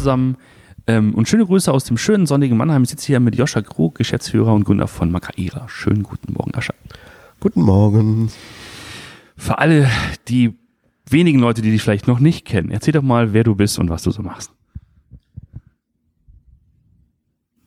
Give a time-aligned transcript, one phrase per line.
[0.00, 0.36] zusammen
[0.86, 2.82] ähm, und schöne Grüße aus dem schönen sonnigen Mannheim.
[2.82, 5.68] Ich sitze hier mit Joscha Krug, Geschäftsführer und Gründer von Makaira.
[5.68, 6.74] Schönen guten Morgen, Joscha.
[7.38, 8.30] Guten Morgen.
[9.36, 9.88] Für alle
[10.28, 10.58] die
[11.08, 13.90] wenigen Leute, die dich vielleicht noch nicht kennen, erzähl doch mal, wer du bist und
[13.90, 14.52] was du so machst.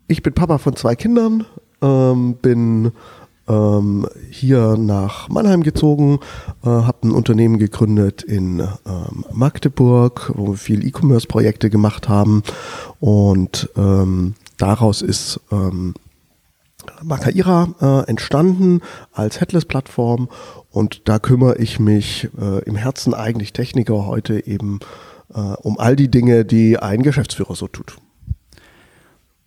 [0.08, 1.46] Ich bin Papa von zwei Kindern,
[1.82, 2.92] ähm, bin
[3.48, 6.20] ähm, hier nach Mannheim gezogen,
[6.64, 12.44] äh, habe ein Unternehmen gegründet in ähm, Magdeburg, wo wir viel E-Commerce-Projekte gemacht haben
[13.00, 15.94] und ähm, daraus ist ähm,
[17.02, 20.30] Makaira äh, entstanden als Headless-Plattform
[20.72, 24.80] und da kümmere ich mich äh, im Herzen eigentlich Techniker heute eben
[25.34, 27.98] äh, um all die Dinge, die ein Geschäftsführer so tut.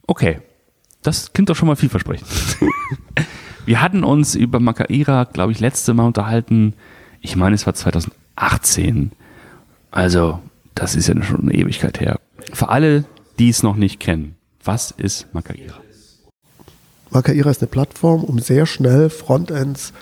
[0.07, 0.41] Okay,
[1.03, 2.29] das klingt doch schon mal vielversprechend.
[3.67, 6.75] Wir hatten uns über Makaira, glaube ich, letzte Mal unterhalten.
[7.21, 9.11] Ich meine, es war 2018.
[9.91, 10.39] Also,
[10.77, 12.21] das ist ja schon eine Ewigkeit her.
[12.53, 13.05] Für alle,
[13.41, 15.75] die es noch nicht kennen, was ist Makaira?
[17.11, 19.93] Makaira ist eine Plattform, um sehr schnell Frontends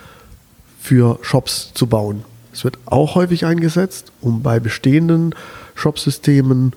[0.78, 2.22] für Shops zu bauen.
[2.52, 5.34] Es wird auch häufig eingesetzt, um bei bestehenden
[5.74, 6.74] Shopsystemen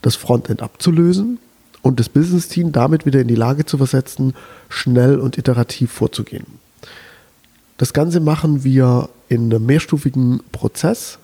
[0.00, 1.38] das Frontend abzulösen
[1.82, 4.34] und das Business-Team damit wieder in die Lage zu versetzen,
[4.68, 6.46] schnell und iterativ vorzugehen.
[7.78, 11.18] Das Ganze machen wir in einem mehrstufigen Prozess,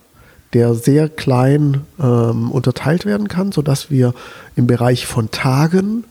[0.53, 4.15] der sehr klein ähm, unterteilt werden kann, sodass wir
[4.55, 6.05] im Bereich von Tagen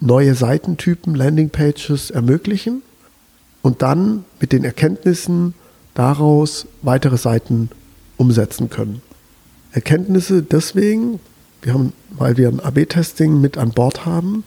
[0.00, 2.82] neue Seitentypen, Landingpages ermöglichen
[3.62, 5.54] und dann mit den Erkenntnissen
[5.94, 7.70] daraus weitere Seiten
[8.16, 9.00] umsetzen können.
[9.72, 11.20] Erkenntnisse deswegen,
[11.64, 14.44] wir haben, weil wir ein AB-Testing mit an Bord haben,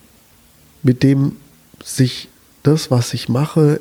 [0.84, 1.38] mit dem
[1.84, 2.30] sich
[2.64, 3.80] das, was ich mache,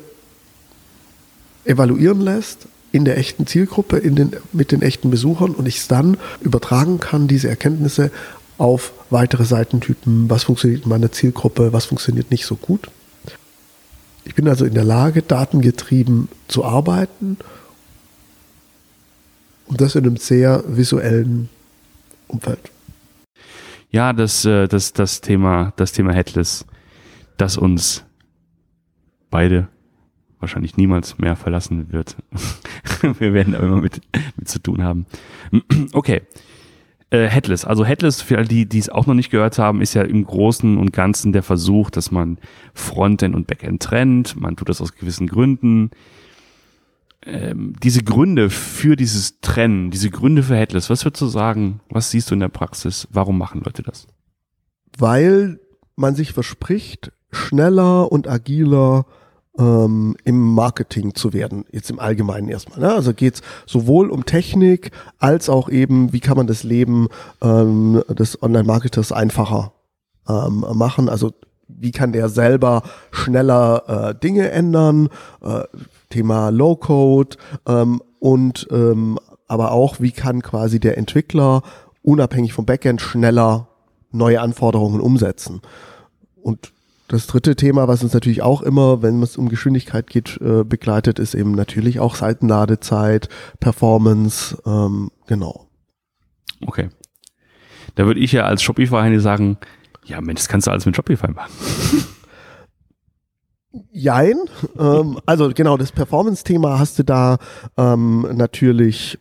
[1.65, 5.87] evaluieren lässt in der echten Zielgruppe, in den, mit den echten Besuchern und ich es
[5.87, 8.11] dann übertragen kann, diese Erkenntnisse
[8.57, 12.89] auf weitere Seitentypen, was funktioniert in meiner Zielgruppe, was funktioniert nicht so gut.
[14.23, 17.37] Ich bin also in der Lage, datengetrieben zu arbeiten
[19.67, 21.49] und das in einem sehr visuellen
[22.27, 22.71] Umfeld.
[23.89, 26.65] Ja, das, äh, das, das Thema, das Thema Headless,
[27.37, 28.05] das uns
[29.29, 29.69] beide
[30.39, 32.15] wahrscheinlich niemals mehr verlassen wird.
[33.19, 34.01] Wir werden aber immer mit,
[34.35, 35.05] mit zu tun haben.
[35.93, 36.21] Okay.
[37.09, 37.63] Äh, Headless.
[37.63, 40.25] Also Headless, für alle, die, die es auch noch nicht gehört haben, ist ja im
[40.25, 42.37] Großen und Ganzen der Versuch, dass man
[42.73, 44.35] Frontend und Backend trennt.
[44.35, 45.91] Man tut das aus gewissen Gründen.
[47.27, 51.81] Ähm, diese Gründe für dieses Trennen, diese Gründe für Headless, was würdest du sagen?
[51.89, 53.05] Was siehst du in der Praxis?
[53.11, 54.07] Warum machen Leute das?
[54.97, 55.59] Weil
[55.97, 59.05] man sich verspricht, schneller und agiler
[59.59, 62.79] ähm, im Marketing zu werden, jetzt im Allgemeinen erstmal.
[62.79, 62.93] Ne?
[62.93, 67.09] Also geht es sowohl um Technik als auch eben, wie kann man das Leben
[67.41, 69.73] ähm, des Online-Marketers einfacher
[70.29, 71.09] ähm, machen.
[71.09, 71.33] Also
[71.67, 75.09] wie kann der selber schneller äh, Dinge ändern,
[75.41, 75.63] äh,
[76.09, 81.61] Thema Low-Code ähm, und ähm, aber auch, wie kann quasi der Entwickler
[82.01, 83.67] unabhängig vom Backend schneller
[84.11, 85.61] neue Anforderungen umsetzen.
[86.41, 86.71] Und
[87.07, 91.19] das dritte Thema, was uns natürlich auch immer, wenn es um Geschwindigkeit geht, äh, begleitet,
[91.19, 93.29] ist eben natürlich auch Seitenladezeit,
[93.59, 95.67] Performance, ähm, genau.
[96.65, 96.89] Okay.
[97.95, 99.57] Da würde ich ja als Shopify sagen,
[100.07, 101.51] ja Mensch, das kannst du alles mit Shopify machen.
[103.91, 104.37] Jein.
[104.79, 107.37] ähm, also genau, das Performance-Thema hast du da
[107.77, 109.19] ähm, natürlich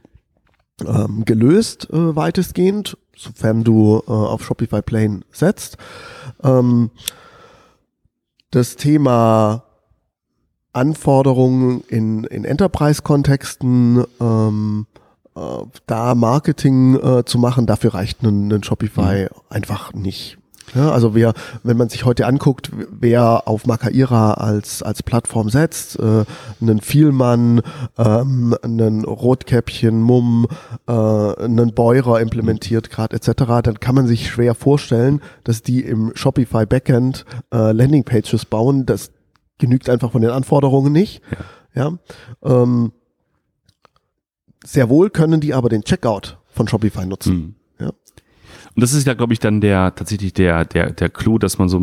[0.85, 5.77] ähm, gelöst, äh, weitestgehend, sofern du äh, auf Shopify Plane setzt.
[6.43, 6.91] Ähm,
[8.51, 9.65] das Thema
[10.73, 14.87] Anforderungen in, in Enterprise-Kontexten, ähm,
[15.35, 15.41] äh,
[15.87, 19.29] da Marketing äh, zu machen, dafür reicht ein, ein Shopify mhm.
[19.49, 20.39] einfach nicht.
[20.75, 21.33] Ja, also wer,
[21.63, 26.25] wenn man sich heute anguckt, wer auf Makaira als, als Plattform setzt, äh,
[26.61, 27.63] einen Vielmann,
[27.97, 30.49] ähm, einen Rotkäppchen, Mumm,
[30.87, 36.13] äh, einen Beurer implementiert gerade etc., dann kann man sich schwer vorstellen, dass die im
[36.15, 38.87] Shopify Backend äh, Landingpages bauen.
[38.87, 39.13] Das
[39.59, 41.23] genügt einfach von den Anforderungen nicht.
[41.75, 41.93] Ja.
[42.43, 42.93] ja ähm,
[44.65, 47.35] sehr wohl können die aber den Checkout von Shopify nutzen.
[47.35, 47.55] Mhm.
[48.77, 51.71] Und das ist ja, glaube ich, dann der tatsächlich der, der, der Clou, dass man
[51.71, 51.81] so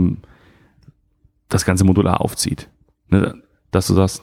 [1.50, 2.70] das ganze modular aufzieht.
[3.10, 3.42] Ne?
[3.72, 4.22] Dass du sagst,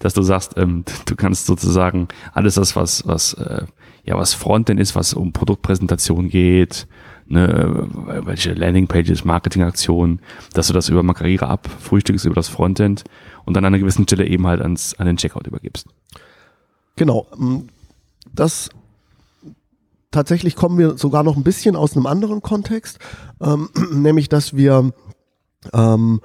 [0.00, 3.64] dass du sagst, ähm, du kannst sozusagen alles das, was, was, äh,
[4.04, 6.86] ja, was Frontend ist, was um Produktpräsentation geht,
[7.26, 7.88] ne,
[8.26, 10.20] welche Landingpages, Marketingaktionen,
[10.52, 13.04] dass du das über Makarira abfrühstückst über das Frontend
[13.46, 15.88] und dann an einer gewissen Stelle eben halt ans, an den Checkout übergibst.
[16.96, 17.26] Genau.
[18.30, 18.68] Das
[20.14, 22.98] tatsächlich kommen wir sogar noch ein bisschen aus einem anderen Kontext,
[23.42, 24.92] ähm, nämlich dass wir
[25.72, 26.20] ähm,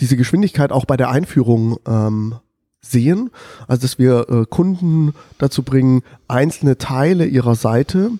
[0.00, 2.34] diese Geschwindigkeit auch bei der Einführung ähm,
[2.80, 3.30] sehen,
[3.66, 8.12] also dass wir äh, Kunden dazu bringen, einzelne Teile ihrer Seite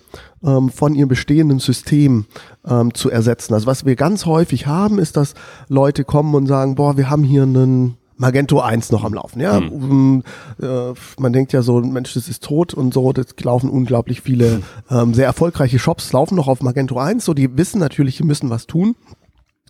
[0.43, 2.25] ähm, von ihrem bestehenden System
[2.65, 3.53] ähm, zu ersetzen.
[3.53, 5.33] Also was wir ganz häufig haben, ist, dass
[5.69, 9.39] Leute kommen und sagen, boah, wir haben hier einen Magento 1 noch am Laufen.
[9.39, 10.23] Ja, mhm.
[10.61, 13.13] äh, man denkt ja so, Mensch, das ist tot und so.
[13.13, 14.61] Das laufen unglaublich viele
[14.91, 17.23] ähm, sehr erfolgreiche Shops laufen noch auf Magento 1.
[17.23, 18.95] So, die wissen natürlich, die müssen was tun.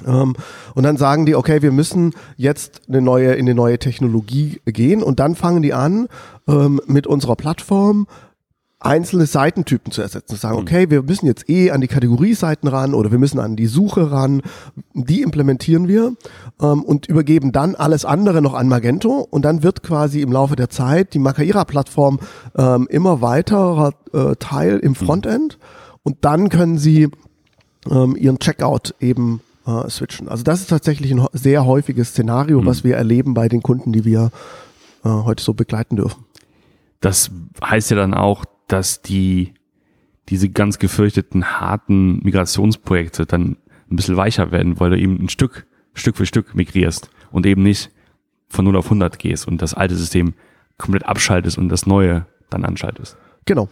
[0.05, 0.35] Ähm,
[0.73, 5.03] und dann sagen die, okay, wir müssen jetzt eine neue, in eine neue Technologie gehen
[5.03, 6.07] und dann fangen die an,
[6.47, 8.07] ähm, mit unserer Plattform
[8.79, 10.35] einzelne Seitentypen zu ersetzen.
[10.35, 10.61] Zu sagen, mhm.
[10.61, 14.11] okay, wir müssen jetzt eh an die Kategorieseiten ran oder wir müssen an die Suche
[14.11, 14.41] ran.
[14.93, 16.13] Die implementieren wir
[16.61, 20.55] ähm, und übergeben dann alles andere noch an Magento und dann wird quasi im Laufe
[20.55, 22.19] der Zeit die Makaira-Plattform
[22.57, 24.95] ähm, immer weiterer äh, Teil im mhm.
[24.95, 25.59] Frontend
[26.03, 27.09] und dann können sie
[27.89, 30.29] ähm, ihren Checkout eben äh, switchen.
[30.29, 32.65] Also das ist tatsächlich ein sehr häufiges Szenario, mhm.
[32.65, 34.31] was wir erleben bei den Kunden, die wir
[35.03, 36.25] äh, heute so begleiten dürfen.
[37.01, 37.31] Das
[37.63, 39.53] heißt ja dann auch, dass die
[40.29, 43.57] diese ganz gefürchteten harten Migrationsprojekte dann
[43.89, 47.63] ein bisschen weicher werden, weil du eben ein Stück, Stück für Stück migrierst und eben
[47.63, 47.91] nicht
[48.47, 50.33] von 0 auf 100 gehst und das alte System
[50.77, 53.17] komplett abschaltest und das neue dann anschaltest.
[53.45, 53.69] Genau.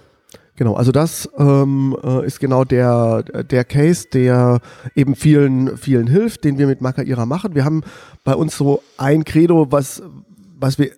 [0.56, 4.60] Genau, also das ähm, äh, ist genau der, der Case, der
[4.96, 7.54] eben vielen, vielen hilft, den wir mit Makaira machen.
[7.54, 7.84] Wir haben
[8.24, 10.02] bei uns so ein Credo, was,
[10.60, 10.90] was wir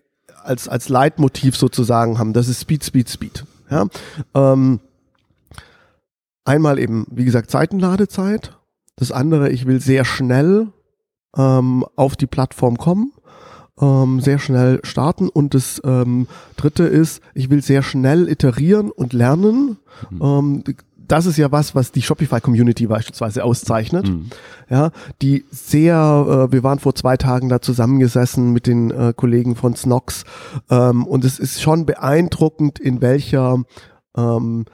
[0.45, 2.31] als, als Leitmotiv sozusagen haben.
[2.31, 3.43] Das ist Speed, Speed, Speed.
[3.69, 3.88] Ja?
[4.33, 4.80] Ähm,
[6.45, 8.57] einmal eben, wie gesagt, Seitenladezeit.
[8.95, 10.68] Das andere, ich will sehr schnell
[11.38, 13.13] ähm, auf die Plattform kommen
[13.81, 15.30] ähm, sehr schnell starten.
[15.30, 19.77] Und das ähm, dritte ist, ich will sehr schnell iterieren und lernen.
[20.10, 20.21] Mhm.
[20.21, 20.63] Ähm,
[21.11, 24.07] das ist ja was, was die Shopify-Community beispielsweise auszeichnet.
[24.07, 24.29] Mhm.
[24.69, 24.91] Ja,
[25.21, 25.95] die sehr,
[26.50, 30.23] äh, wir waren vor zwei Tagen da zusammengesessen mit den äh, Kollegen von Snox
[30.69, 33.63] ähm, und es ist schon beeindruckend, in welcher
[34.15, 34.65] ähm,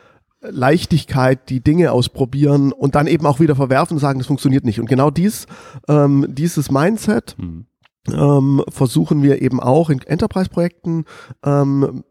[0.41, 4.79] Leichtigkeit die Dinge ausprobieren und dann eben auch wieder verwerfen und sagen, das funktioniert nicht.
[4.79, 5.47] Und genau dies,
[5.87, 7.65] ähm, dieses Mindset, mhm
[8.13, 11.05] ähm, versuchen wir eben auch in Enterprise-Projekten
[11.43, 12.03] ähm,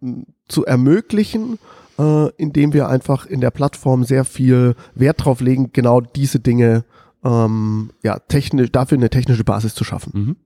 [0.48, 1.58] zu ermöglichen,
[1.98, 6.84] äh, indem wir einfach in der Plattform sehr viel Wert drauf legen, genau diese Dinge
[7.24, 10.12] ähm, ja, technisch, dafür eine technische Basis zu schaffen.
[10.14, 10.36] Mhm.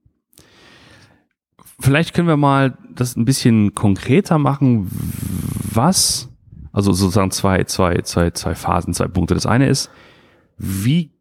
[1.81, 4.89] Vielleicht können wir mal das ein bisschen konkreter machen,
[5.73, 6.29] was,
[6.73, 9.35] also sozusagen zwei, zwei, zwei, zwei Phasen, zwei Punkte.
[9.35, 9.91] Das eine ist,
[10.57, 11.13] wie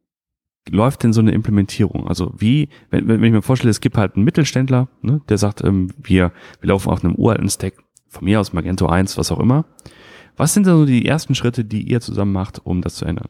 [0.69, 2.07] läuft denn so eine Implementierung?
[2.07, 5.63] Also wie, wenn, wenn ich mir vorstelle, es gibt halt einen Mittelständler, ne, der sagt,
[5.63, 7.73] ähm, wir, wir laufen auf einem uralten Stack,
[8.09, 9.65] von mir aus Magento 1, was auch immer.
[10.38, 13.28] Was sind denn so die ersten Schritte, die ihr zusammen macht, um das zu ändern?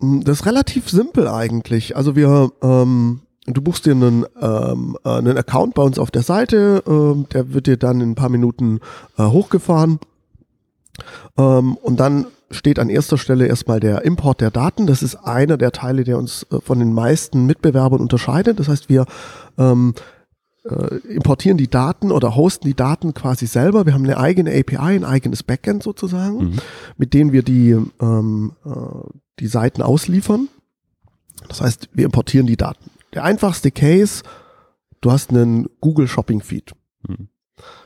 [0.00, 1.96] Das ist relativ simpel eigentlich.
[1.96, 6.82] Also wir, ähm, du buchst dir einen, ähm, einen Account bei uns auf der Seite,
[6.86, 8.80] ähm, der wird dir dann in ein paar Minuten
[9.16, 10.00] äh, hochgefahren.
[11.36, 14.86] Ähm, und dann steht an erster Stelle erstmal der Import der Daten.
[14.86, 18.58] Das ist einer der Teile, der uns äh, von den meisten Mitbewerbern unterscheidet.
[18.58, 19.06] Das heißt, wir
[19.58, 19.94] ähm,
[20.68, 23.86] äh, importieren die Daten oder hosten die Daten quasi selber.
[23.86, 26.58] Wir haben eine eigene API, ein eigenes Backend sozusagen, mhm.
[26.96, 28.70] mit denen wir die, ähm, äh,
[29.40, 30.48] die Seiten ausliefern.
[31.48, 32.90] Das heißt, wir importieren die Daten.
[33.12, 34.22] Der einfachste Case,
[35.00, 36.72] du hast einen Google Shopping Feed.
[37.06, 37.28] Mhm.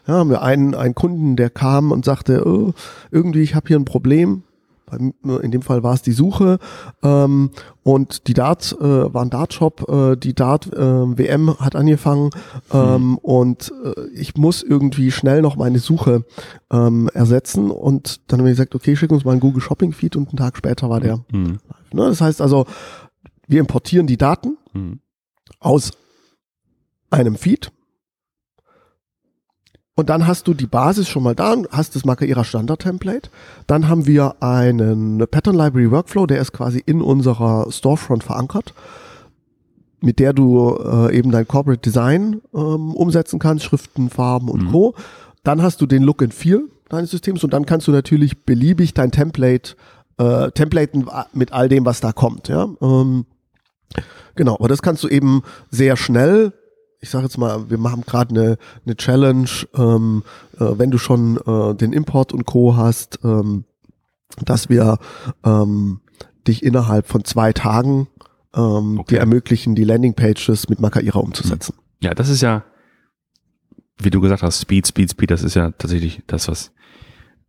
[0.07, 2.73] Ja, haben wir einen, einen Kunden, der kam und sagte, oh,
[3.11, 4.45] irgendwie, ich habe hier ein Problem,
[4.93, 6.59] in dem Fall war es die Suche
[7.03, 7.51] ähm,
[7.83, 12.31] und die Dart äh, war ein Dart-Shop, äh, die Dart äh, WM hat angefangen
[12.73, 13.19] ähm, mhm.
[13.19, 16.25] und äh, ich muss irgendwie schnell noch meine Suche
[16.71, 20.17] ähm, ersetzen und dann haben wir gesagt, okay, schick uns mal einen Google Shopping Feed
[20.17, 21.59] und einen Tag später war der mhm.
[21.69, 21.93] live.
[21.93, 22.07] Ne?
[22.07, 22.67] Das heißt also,
[23.47, 25.01] wir importieren die Daten mhm.
[25.61, 25.93] aus
[27.11, 27.73] einem Feed
[29.99, 33.31] und dann hast du die Basis schon mal da, hast das Markeira Standard Template.
[33.67, 38.75] Dann haben wir einen Pattern Library Workflow, der ist quasi in unserer Storefront verankert,
[40.01, 44.71] mit der du äh, eben dein Corporate Design ähm, umsetzen kannst, Schriften, Farben und mhm.
[44.71, 44.95] Co.
[45.43, 48.95] Dann hast du den Look and Feel deines Systems und dann kannst du natürlich beliebig
[48.95, 49.75] dein Template
[50.19, 52.47] äh, templaten mit all dem, was da kommt.
[52.47, 52.69] Ja?
[52.81, 53.27] Ähm,
[54.37, 56.53] genau, aber das kannst du eben sehr schnell
[57.01, 60.25] ich sage jetzt mal, wir machen gerade eine, eine Challenge, ähm,
[60.59, 62.77] äh, wenn du schon äh, den Import und Co.
[62.77, 63.65] hast, ähm,
[64.45, 64.99] dass wir
[65.45, 66.01] ähm,
[66.47, 68.09] dich innerhalb von zwei Tagen
[68.55, 69.15] ähm, okay.
[69.15, 71.75] dir ermöglichen, die Landingpages mit Makaira umzusetzen.
[71.77, 71.83] Hm.
[72.01, 72.65] Ja, das ist ja,
[73.99, 76.73] wie du gesagt hast, Speed, Speed, Speed, das ist ja tatsächlich das, was,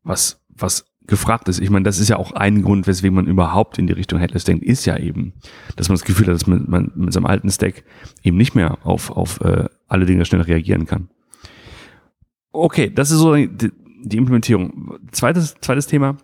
[0.03, 1.59] was, was gefragt ist.
[1.59, 4.45] Ich meine, das ist ja auch ein Grund, weswegen man überhaupt in die Richtung Headless
[4.45, 5.33] denkt, ist ja eben,
[5.75, 7.83] dass man das Gefühl hat, dass man, man mit seinem alten Stack
[8.23, 11.09] eben nicht mehr auf, auf äh, alle Dinge schnell reagieren kann.
[12.51, 13.71] Okay, das ist so die,
[14.03, 14.97] die Implementierung.
[15.11, 16.17] Zweites, zweites Thema.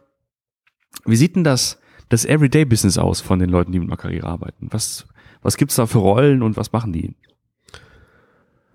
[1.06, 4.70] Wie sieht denn das, das Everyday-Business aus von den Leuten, die mit Makarira arbeiten?
[4.72, 5.06] Was,
[5.42, 7.16] was gibt's da für Rollen und was machen die?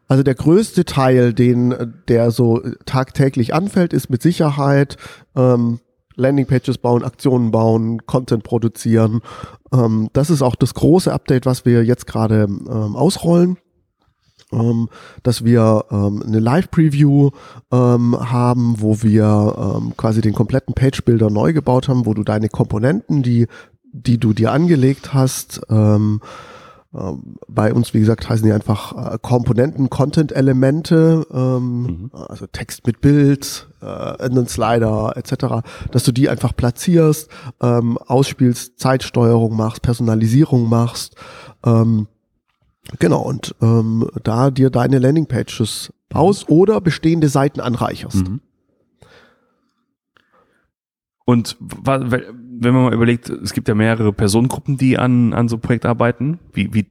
[0.07, 4.97] Also der größte Teil, den der so tagtäglich anfällt, ist mit Sicherheit
[5.37, 5.79] ähm,
[6.21, 9.21] Landingpages bauen, Aktionen bauen, Content produzieren.
[9.73, 13.57] Ähm, das ist auch das große Update, was wir jetzt gerade ähm, ausrollen.
[14.53, 14.89] Ähm,
[15.23, 17.31] dass wir ähm, eine Live-Preview
[17.71, 22.49] ähm, haben, wo wir ähm, quasi den kompletten Page-Builder neu gebaut haben, wo du deine
[22.49, 23.47] Komponenten, die,
[23.93, 26.21] die du dir angelegt hast, ähm,
[26.93, 32.11] bei uns, wie gesagt, heißen die einfach äh, Komponenten, Content-Elemente, ähm, mhm.
[32.13, 37.31] also Text mit Bild, äh, einen Slider etc., dass du die einfach platzierst,
[37.63, 41.15] ähm, ausspielst, Zeitsteuerung machst, Personalisierung machst,
[41.65, 42.09] ähm,
[42.99, 48.29] genau, und ähm, da dir deine Landingpages baust oder bestehende Seiten anreicherst.
[48.29, 48.41] Mhm.
[51.25, 51.57] Und
[52.61, 56.39] wenn man mal überlegt, es gibt ja mehrere Personengruppen, die an, an so Projekt arbeiten.
[56.53, 56.87] Wie, wie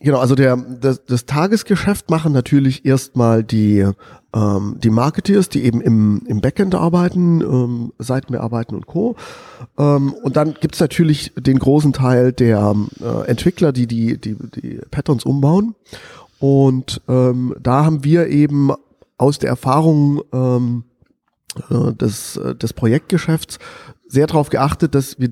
[0.00, 3.86] Genau, also der, das, das Tagesgeschäft machen natürlich erstmal die,
[4.34, 9.14] ähm, die Marketeers, die eben im, im Backend arbeiten, ähm, Seiten bearbeiten und Co.
[9.78, 14.80] Ähm, und dann gibt's natürlich den großen Teil der äh, Entwickler, die, die die die
[14.90, 15.76] Patterns umbauen.
[16.40, 18.72] Und ähm, da haben wir eben
[19.18, 20.82] aus der Erfahrung ähm,
[21.70, 23.60] äh, des, äh, des Projektgeschäfts
[24.12, 25.30] sehr darauf geachtet, dass wir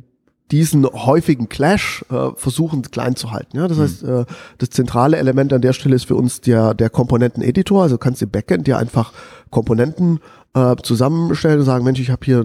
[0.50, 3.56] diesen häufigen Clash äh, versuchen klein zu halten.
[3.56, 3.68] Ja?
[3.68, 3.82] Das mhm.
[3.82, 4.24] heißt, äh,
[4.58, 7.82] das zentrale Element an der Stelle ist für uns der, der Komponenten-Editor.
[7.82, 9.12] Also du kannst im Backend ja einfach
[9.50, 10.18] Komponenten
[10.54, 12.44] äh, zusammenstellen und sagen, Mensch, ich habe hier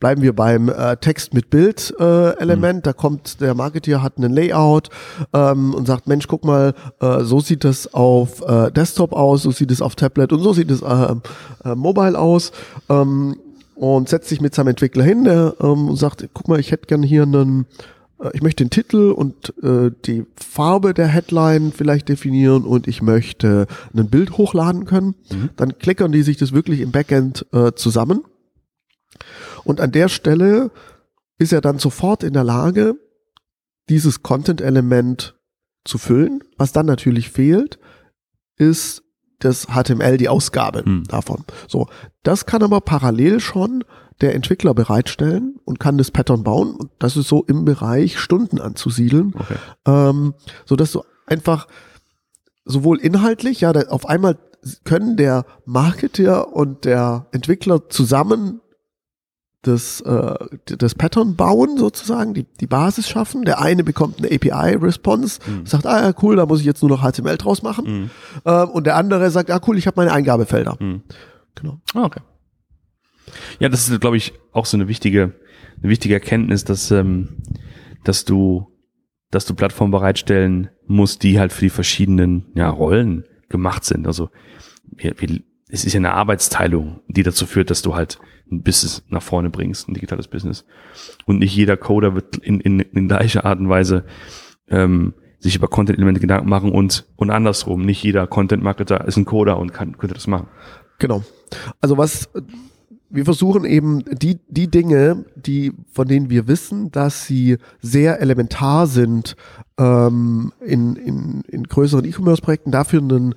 [0.00, 2.78] bleiben wir beim äh, Text mit Bild äh, Element.
[2.78, 2.82] Mhm.
[2.82, 4.90] Da kommt der Marketeer hat einen Layout
[5.32, 9.50] ähm, und sagt, Mensch, guck mal, äh, so sieht das auf äh, Desktop aus, so
[9.50, 11.14] sieht es auf Tablet und so sieht es äh,
[11.64, 12.52] äh, mobile aus.
[12.90, 13.36] Ähm,
[13.74, 16.86] und setzt sich mit seinem Entwickler hin der, ähm, und sagt, guck mal, ich hätte
[16.86, 17.66] gern hier einen,
[18.20, 23.02] äh, ich möchte den Titel und äh, die Farbe der Headline vielleicht definieren und ich
[23.02, 25.14] möchte ein Bild hochladen können.
[25.30, 25.50] Mhm.
[25.56, 28.22] Dann klickern die sich das wirklich im Backend äh, zusammen.
[29.64, 30.70] Und an der Stelle
[31.38, 32.96] ist er dann sofort in der Lage,
[33.88, 35.34] dieses Content-Element
[35.84, 36.42] zu füllen.
[36.56, 37.78] Was dann natürlich fehlt,
[38.56, 39.03] ist
[39.44, 41.04] das HTML, die Ausgabe hm.
[41.04, 41.44] davon.
[41.68, 41.88] So,
[42.22, 43.84] das kann aber parallel schon
[44.20, 46.74] der Entwickler bereitstellen und kann das Pattern bauen.
[46.74, 49.56] Und das ist so im Bereich Stunden anzusiedeln, okay.
[49.86, 50.34] ähm,
[50.64, 51.66] so dass du einfach
[52.64, 54.38] sowohl inhaltlich, ja, auf einmal
[54.84, 58.60] können der Marketer und der Entwickler zusammen
[59.66, 60.34] das, äh,
[60.78, 63.44] das Pattern bauen sozusagen, die, die Basis schaffen.
[63.44, 65.66] Der eine bekommt eine API-Response, mhm.
[65.66, 67.84] sagt, ah ja, cool, da muss ich jetzt nur noch HTML draus machen.
[67.86, 68.10] Mhm.
[68.44, 70.76] Ähm, und der andere sagt, ah cool, ich habe meine Eingabefelder.
[70.78, 71.02] Mhm.
[71.54, 71.80] Genau.
[71.94, 72.20] Ah, okay.
[73.58, 75.34] Ja, das ist, glaube ich, auch so eine wichtige,
[75.82, 77.36] eine wichtige Erkenntnis, dass, ähm,
[78.04, 78.68] dass du,
[79.30, 84.06] dass du Plattformen bereitstellen musst, die halt für die verschiedenen ja, Rollen gemacht sind.
[84.06, 84.30] Also
[84.84, 88.18] wir, wir, es ist ja eine Arbeitsteilung, die dazu führt, dass du halt
[88.50, 90.64] ein Business nach vorne bringst, ein digitales Business.
[91.26, 94.04] Und nicht jeder Coder wird in, in, in gleicher Art und Weise
[94.68, 97.84] ähm, sich über Content-Elemente Gedanken machen und, und andersrum.
[97.84, 100.48] Nicht jeder Content-Marketer ist ein Coder und kann, könnte das machen.
[100.98, 101.22] Genau.
[101.80, 102.30] Also was
[103.14, 108.88] wir versuchen eben die, die Dinge, die, von denen wir wissen, dass sie sehr elementar
[108.88, 109.36] sind
[109.78, 113.34] ähm, in, in, in größeren E-Commerce-Projekten, dafür einen,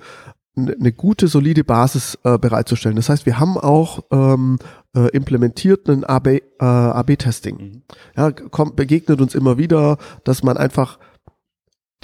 [0.56, 2.96] eine gute, solide Basis äh, bereitzustellen.
[2.96, 4.58] Das heißt, wir haben auch ähm,
[4.96, 7.56] äh, implementiert ein AB, äh, AB-Testing.
[7.56, 7.82] Mhm.
[8.16, 10.98] Ja, kommt, begegnet uns immer wieder, dass man einfach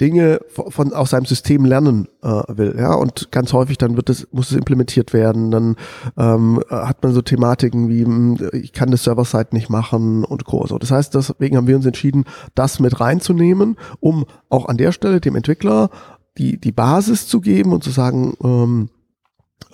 [0.01, 4.09] Dinge von, von aus seinem System lernen äh, will, ja, und ganz häufig dann wird
[4.09, 5.77] es, muss es implementiert werden, dann
[6.17, 10.67] ähm, hat man so Thematiken wie, hm, ich kann das Server-Side nicht machen und Co.
[10.67, 10.77] So.
[10.77, 12.25] Das heißt, deswegen haben wir uns entschieden,
[12.55, 15.89] das mit reinzunehmen, um auch an der Stelle dem Entwickler
[16.37, 18.89] die, die Basis zu geben und zu sagen, ähm,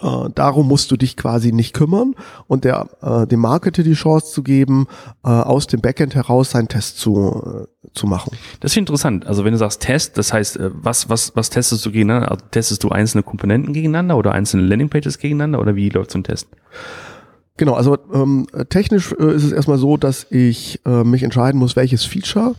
[0.02, 2.16] äh, darum musst du dich quasi nicht kümmern
[2.48, 4.88] und der, äh, dem Marketer die Chance zu geben,
[5.24, 8.36] äh, aus dem Backend heraus seinen Test zu, äh, zu machen.
[8.62, 9.28] Das ist interessant.
[9.28, 12.32] Also wenn du sagst Test, das heißt, äh, was, was, was testest du gegeneinander?
[12.32, 16.24] Also testest du einzelne Komponenten gegeneinander oder einzelne Landingpages gegeneinander oder wie läuft so ein
[16.24, 16.48] Test?
[17.58, 21.76] Genau, also ähm, technisch äh, ist es erstmal so, dass ich äh, mich entscheiden muss,
[21.76, 22.56] welches Feature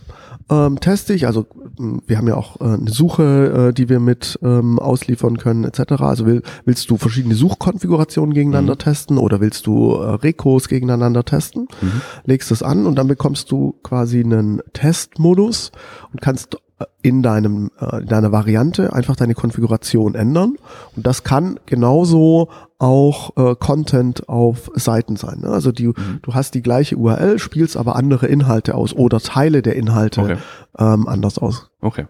[0.49, 1.27] ähm, teste ich.
[1.27, 1.45] Also
[1.77, 5.93] wir haben ja auch äh, eine Suche, äh, die wir mit ähm, ausliefern können etc.
[6.01, 8.79] Also will, willst du verschiedene Suchkonfigurationen gegeneinander mhm.
[8.79, 11.67] testen oder willst du äh, Rekos gegeneinander testen?
[11.81, 12.01] Mhm.
[12.25, 15.71] Legst es an und dann bekommst du quasi einen Testmodus
[16.11, 16.57] und kannst
[17.01, 20.55] in deinem äh, in deiner Variante einfach deine Konfiguration ändern
[20.95, 22.49] und das kann genauso
[22.83, 25.39] auch äh, Content auf Seiten sein.
[25.39, 25.47] Ne?
[25.47, 26.19] Also die, mhm.
[26.21, 30.37] du hast die gleiche URL, spielst aber andere Inhalte aus oder Teile der Inhalte okay.
[30.77, 31.71] ähm, anders aus.
[31.79, 32.07] Okay.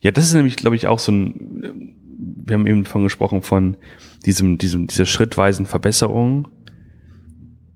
[0.00, 1.96] Ja, das ist nämlich, glaube ich, auch so ein.
[2.44, 3.76] Wir haben eben von gesprochen von
[4.24, 6.46] diesem, diesem, dieser schrittweisen Verbesserung.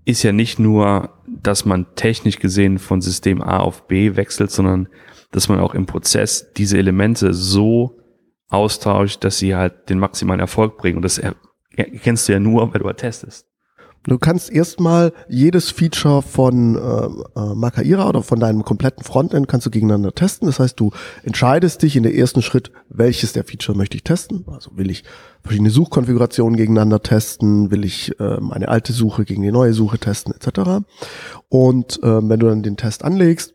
[0.04, 4.88] Ist ja nicht nur, dass man technisch gesehen von System A auf B wechselt, sondern
[5.32, 7.98] dass man auch im Prozess diese Elemente so
[8.48, 10.98] austauscht, dass sie halt den maximalen Erfolg bringen.
[10.98, 11.20] Und das
[11.76, 13.46] erkennst du ja nur, weil du halt testest.
[14.06, 19.66] Du kannst erstmal jedes Feature von äh, äh, Makaira oder von deinem kompletten Frontend kannst
[19.66, 20.46] du gegeneinander testen.
[20.46, 20.92] Das heißt, du
[21.24, 24.44] entscheidest dich in der ersten Schritt, welches der Feature möchte ich testen.
[24.46, 25.02] Also will ich
[25.42, 30.32] verschiedene Suchkonfigurationen gegeneinander testen, will ich äh, meine alte Suche gegen die neue Suche testen,
[30.32, 30.86] etc.
[31.48, 33.54] Und äh, wenn du dann den Test anlegst,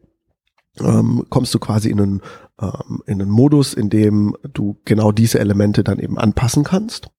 [0.81, 2.21] ähm, kommst du quasi in einen,
[2.61, 7.09] ähm, in einen Modus, in dem du genau diese Elemente dann eben anpassen kannst.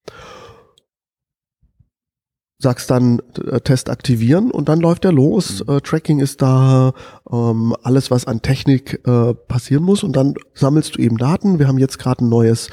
[2.62, 5.64] Sagst dann äh, Test aktivieren und dann läuft er los.
[5.66, 5.74] Mhm.
[5.74, 6.92] Äh, Tracking ist da,
[7.30, 11.58] ähm, alles was an Technik äh, passieren muss und dann sammelst du eben Daten.
[11.58, 12.68] Wir haben jetzt gerade ein neues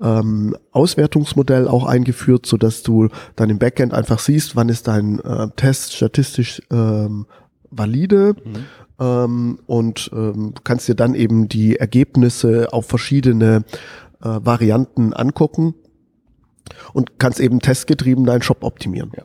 [0.00, 5.18] ähm, Auswertungsmodell auch eingeführt, so dass du dann im Backend einfach siehst, wann ist dein
[5.18, 7.26] äh, Test statistisch ähm,
[7.70, 8.36] valide.
[8.44, 8.64] Mhm
[9.00, 13.64] ähm, und ähm, kannst dir dann eben die Ergebnisse auf verschiedene
[14.22, 15.74] äh, Varianten angucken
[16.92, 19.10] und kannst eben testgetrieben deinen Shop optimieren.
[19.16, 19.24] Ja.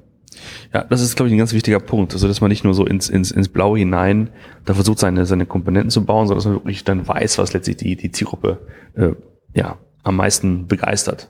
[0.74, 2.14] Ja, das ist, glaube ich, ein ganz wichtiger Punkt.
[2.14, 4.30] Also, dass man nicht nur so ins, ins, ins Blaue hinein
[4.66, 7.78] da versucht, seine, seine Komponenten zu bauen, sondern dass man wirklich dann weiß, was letztlich
[7.78, 8.60] die, die Zielgruppe
[8.96, 9.12] äh,
[9.54, 11.30] ja, am meisten begeistert.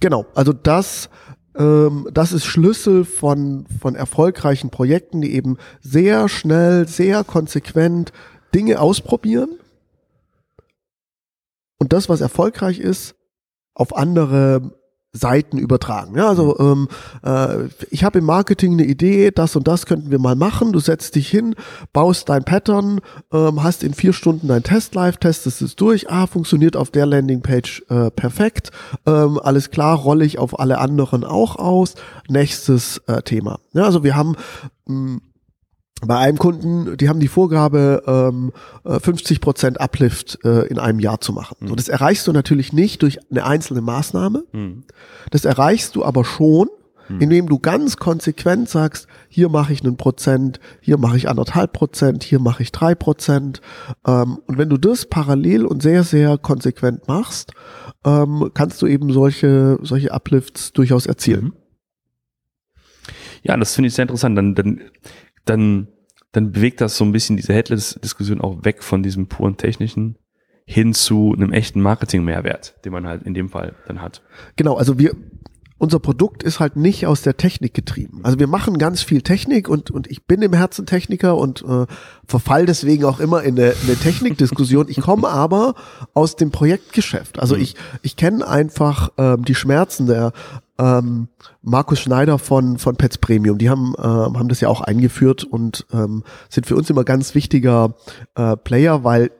[0.00, 1.08] Genau, also das
[1.56, 8.12] ähm, das ist Schlüssel von, von erfolgreichen Projekten, die eben sehr schnell, sehr konsequent
[8.54, 9.50] Dinge ausprobieren
[11.78, 13.14] und das, was erfolgreich ist,
[13.74, 14.72] auf andere
[15.14, 16.16] Seiten übertragen.
[16.16, 16.88] Ja, also mhm.
[17.22, 20.72] ähm, äh, ich habe im Marketing eine Idee, das und das könnten wir mal machen.
[20.72, 21.54] Du setzt dich hin,
[21.92, 23.00] baust dein Pattern,
[23.32, 26.10] ähm, hast in vier Stunden dein Test live, testest es durch.
[26.10, 28.72] Ah, funktioniert auf der Landingpage äh, perfekt.
[29.06, 31.94] Ähm, alles klar, rolle ich auf alle anderen auch aus.
[32.28, 33.60] Nächstes äh, Thema.
[33.72, 34.34] Ja, also wir haben
[34.86, 35.20] mh, hm,
[36.06, 38.52] bei einem Kunden, die haben die Vorgabe, ähm,
[38.84, 41.56] 50% äh, Uplift äh, in einem Jahr zu machen.
[41.60, 41.68] Mhm.
[41.68, 44.44] So, das erreichst du natürlich nicht durch eine einzelne Maßnahme.
[44.52, 44.84] Mhm.
[45.30, 46.68] Das erreichst du aber schon,
[47.08, 47.20] mhm.
[47.20, 52.24] indem du ganz konsequent sagst, hier mache ich einen Prozent, hier mache ich anderthalb Prozent,
[52.24, 53.60] hier mache ich drei Prozent.
[54.06, 57.52] Ähm, und wenn du das parallel und sehr, sehr konsequent machst,
[58.04, 61.44] ähm, kannst du eben solche, solche Uplifts durchaus erzielen.
[61.44, 61.52] Mhm.
[63.44, 64.36] Ja, das finde ich sehr interessant.
[64.36, 64.80] Dann, dann,
[65.44, 65.88] dann
[66.34, 70.18] dann bewegt das so ein bisschen diese Headless-Diskussion auch weg von diesem puren technischen
[70.66, 74.22] hin zu einem echten Marketing-Mehrwert, den man halt in dem Fall dann hat.
[74.56, 75.14] Genau, also wir,
[75.76, 78.20] unser Produkt ist halt nicht aus der Technik getrieben.
[78.22, 81.86] Also wir machen ganz viel Technik und, und ich bin im Herzen Techniker und äh,
[82.26, 84.86] verfall deswegen auch immer in eine, eine Technikdiskussion.
[84.88, 85.74] Ich komme aber
[86.14, 87.40] aus dem Projektgeschäft.
[87.40, 87.62] Also mhm.
[87.62, 90.32] ich, ich kenne einfach ähm, die Schmerzen der
[90.78, 91.28] ähm,
[91.60, 93.58] Markus Schneider von, von Pets Premium.
[93.58, 97.34] Die haben, äh, haben das ja auch eingeführt und ähm, sind für uns immer ganz
[97.34, 97.94] wichtiger
[98.36, 99.32] äh, Player, weil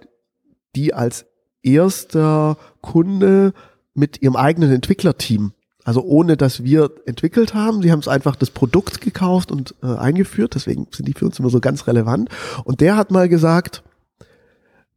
[0.74, 1.26] die als
[1.62, 3.52] erster Kunde
[3.94, 5.52] mit ihrem eigenen Entwicklerteam
[5.84, 7.82] also ohne, dass wir entwickelt haben.
[7.82, 10.54] Sie haben es einfach das Produkt gekauft und äh, eingeführt.
[10.54, 12.30] Deswegen sind die für uns immer so ganz relevant.
[12.64, 13.82] Und der hat mal gesagt,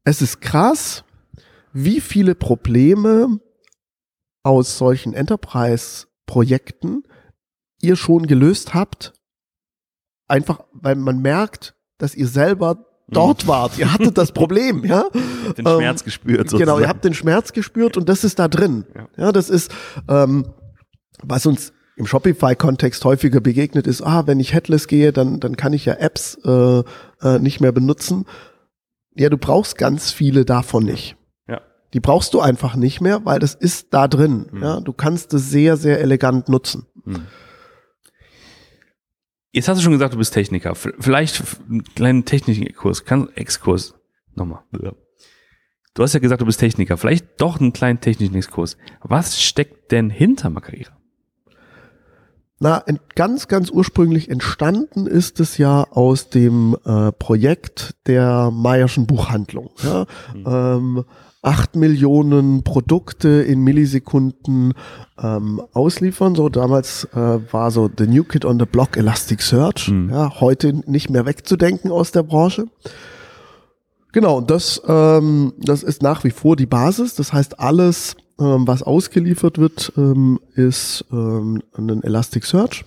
[0.06, 1.04] es ist krass,
[1.74, 3.40] wie viele Probleme
[4.44, 7.04] aus solchen Enterprise Projekten
[7.82, 9.14] ihr schon gelöst habt,
[10.28, 13.48] einfach weil man merkt, dass ihr selber dort mhm.
[13.50, 13.78] wart.
[13.78, 15.06] Ihr hattet das Problem, ja.
[15.58, 16.50] Den ähm, Schmerz gespürt.
[16.50, 16.60] Sozusagen.
[16.60, 18.86] Genau, ihr habt den Schmerz gespürt und das ist da drin.
[18.96, 19.72] Ja, ja das ist,
[20.08, 20.46] ähm,
[21.24, 25.74] was uns im Shopify-Kontext häufiger begegnet ist, ah, wenn ich headless gehe, dann, dann kann
[25.74, 26.84] ich ja Apps äh,
[27.22, 28.26] äh, nicht mehr benutzen.
[29.16, 31.18] Ja, du brauchst ganz viele davon nicht.
[31.94, 34.48] Die brauchst du einfach nicht mehr, weil das ist da drin.
[34.52, 34.62] Mhm.
[34.62, 36.86] Ja, du kannst es sehr, sehr elegant nutzen.
[37.06, 37.28] Mhm.
[39.52, 40.76] Jetzt hast du schon gesagt, du bist Techniker.
[40.76, 43.04] Vielleicht einen kleinen Technikkurs,
[43.36, 43.96] Exkurs.
[44.36, 44.64] Nochmal.
[45.94, 46.98] Du hast ja gesagt, du bist Techniker.
[46.98, 48.78] Vielleicht doch einen kleinen technischen Exkurs.
[49.02, 50.97] Was steckt denn hinter Makarira?
[52.60, 59.70] Na, ganz, ganz ursprünglich entstanden ist es ja aus dem äh, Projekt der Mayerschen Buchhandlung.
[59.84, 60.06] Ja?
[60.34, 60.44] Mhm.
[60.48, 61.06] Ähm,
[61.44, 64.74] acht Millionen Produkte in Millisekunden
[65.22, 66.34] ähm, ausliefern.
[66.34, 69.90] So damals äh, war so the new kid on the block Elasticsearch.
[69.90, 70.10] Mhm.
[70.10, 72.66] Ja, heute nicht mehr wegzudenken aus der Branche.
[74.14, 77.14] Genau, das, ähm, das ist nach wie vor die Basis.
[77.14, 82.86] Das heißt, alles ähm, was ausgeliefert wird, ähm, ist ähm, ein Elasticsearch,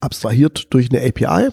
[0.00, 1.50] abstrahiert durch eine API.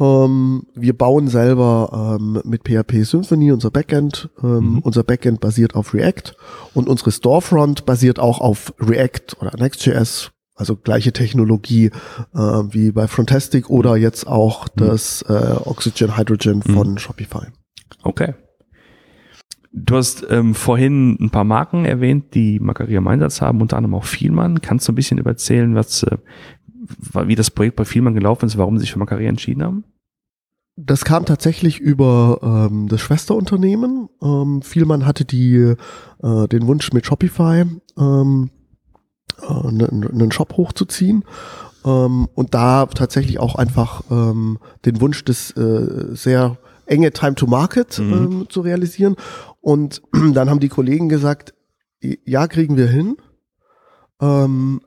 [0.00, 4.30] Ähm, wir bauen selber ähm, mit PHP Symfony unser Backend.
[4.42, 4.78] Ähm, mhm.
[4.80, 6.34] Unser Backend basiert auf React
[6.74, 11.90] und unsere Storefront basiert auch auf React oder Next.js, also gleiche Technologie
[12.34, 14.86] äh, wie bei Frontastic oder jetzt auch mhm.
[14.86, 16.98] das äh, Oxygen Hydrogen von mhm.
[16.98, 17.46] Shopify.
[18.02, 18.34] Okay.
[19.74, 23.94] Du hast ähm, vorhin ein paar Marken erwähnt, die Macaria im Einsatz haben, unter anderem
[23.94, 24.60] auch Vielmann.
[24.60, 26.18] Kannst du ein bisschen erzählen, was, äh,
[27.26, 29.84] wie das Projekt bei Vielmann gelaufen ist, warum sie sich für Macaria entschieden haben?
[30.76, 34.08] Das kam tatsächlich über ähm, das Schwesterunternehmen.
[34.22, 37.64] Ähm, Vielmann hatte die, äh, den Wunsch mit Shopify
[37.98, 38.50] ähm,
[39.40, 41.24] äh, einen Shop hochzuziehen
[41.84, 47.46] ähm, und da tatsächlich auch einfach ähm, den Wunsch des äh, sehr enge Time to
[47.46, 48.12] Market mhm.
[48.12, 49.16] ähm, zu realisieren.
[49.62, 50.02] Und
[50.34, 51.54] dann haben die Kollegen gesagt,
[52.02, 53.16] ja, kriegen wir hin.
[54.20, 54.82] Ähm,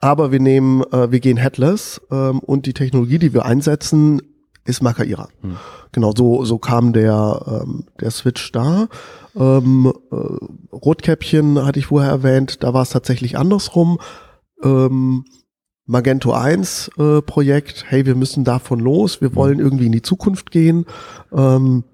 [0.00, 4.22] aber wir nehmen, äh, wir gehen headless ähm, und die Technologie, die wir einsetzen,
[4.64, 5.28] ist Makaira.
[5.40, 5.56] Hm.
[5.92, 8.88] Genau, so, so kam der, ähm, der Switch da.
[9.36, 13.98] Ähm, äh, Rotkäppchen hatte ich vorher erwähnt, da war es tatsächlich andersrum.
[14.62, 15.24] Ähm,
[15.86, 19.36] Magento 1 äh, Projekt, hey, wir müssen davon los, wir hm.
[19.36, 20.86] wollen irgendwie in die Zukunft gehen.
[21.32, 21.84] Ähm,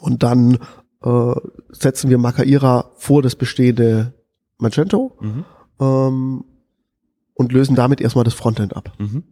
[0.00, 0.58] und dann
[1.04, 1.34] äh,
[1.70, 4.14] setzen wir Makaira vor das bestehende
[4.58, 5.44] Magento mhm.
[5.80, 6.44] ähm,
[7.34, 8.92] und lösen damit erstmal das Frontend ab.
[8.98, 9.24] Mhm.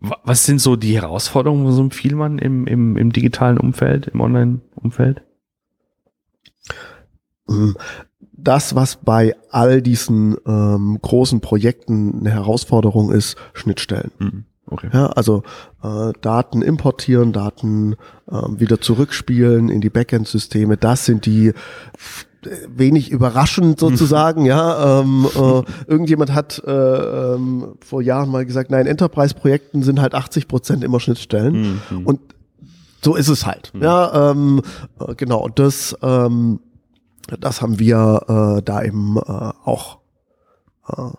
[0.00, 5.22] Was sind so die Herausforderungen so viel man im, im, im digitalen Umfeld, im Online-Umfeld?
[7.46, 7.76] Mhm.
[8.32, 14.10] Das, was bei all diesen ähm, großen Projekten eine Herausforderung ist, Schnittstellen.
[14.18, 14.44] Mhm.
[14.66, 14.88] Okay.
[14.92, 15.42] Ja, also
[15.82, 17.96] äh, Daten importieren, Daten
[18.30, 21.52] äh, wieder zurückspielen in die Backend-Systeme, das sind die
[22.68, 25.00] wenig überraschend sozusagen, ja.
[25.00, 30.48] Ähm, äh, irgendjemand hat äh, ähm, vor Jahren mal gesagt, nein, Enterprise-Projekten sind halt 80
[30.48, 31.80] Prozent immer Schnittstellen.
[31.90, 32.06] Mhm.
[32.06, 32.20] Und
[33.02, 33.72] so ist es halt.
[33.74, 33.82] Mhm.
[33.82, 34.62] Ja, ähm,
[35.00, 35.42] äh, genau.
[35.44, 36.60] Und das, ähm,
[37.40, 39.20] das haben wir äh, da eben äh,
[39.64, 39.98] auch
[40.88, 41.10] äh,